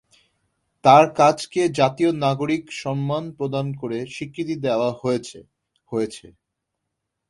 তার 0.83 1.05
কাজকে 1.15 1.61
জাতীয় 1.71 2.11
নাগরিক 2.17 2.63
সম্মান 2.81 3.23
প্রদান 3.37 3.67
করে 3.73 3.97
স্বীকৃতি 4.07 4.55
দেওয়া 4.65 4.89
হয়েছে। 5.01 5.39
হয়েছে। 5.91 6.27